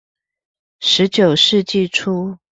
[0.79, 2.39] 十九世紀初